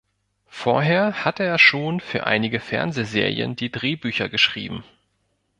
Vorher 0.47 1.25
hatte 1.25 1.43
er 1.43 1.59
schon 1.59 1.99
für 1.99 2.25
einige 2.25 2.59
Fernsehserien 2.59 3.55
die 3.55 3.71
Drehbücher 3.71 4.29
geschrieben. 4.29 4.83